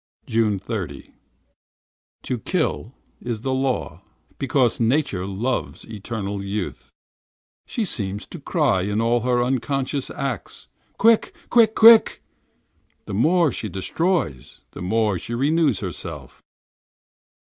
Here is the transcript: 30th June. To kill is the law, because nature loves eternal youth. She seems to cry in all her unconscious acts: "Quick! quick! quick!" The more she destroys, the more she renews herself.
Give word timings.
30th 0.25 0.65
June. 0.65 1.13
To 2.23 2.39
kill 2.39 2.95
is 3.21 3.41
the 3.41 3.53
law, 3.53 4.01
because 4.39 4.79
nature 4.79 5.27
loves 5.27 5.85
eternal 5.87 6.43
youth. 6.43 6.89
She 7.67 7.85
seems 7.85 8.25
to 8.25 8.39
cry 8.39 8.81
in 8.81 8.99
all 8.99 9.19
her 9.19 9.43
unconscious 9.43 10.09
acts: 10.09 10.67
"Quick! 10.97 11.35
quick! 11.51 11.75
quick!" 11.75 12.23
The 13.05 13.13
more 13.13 13.51
she 13.51 13.69
destroys, 13.69 14.61
the 14.71 14.81
more 14.81 15.19
she 15.19 15.35
renews 15.35 15.81
herself. 15.81 16.41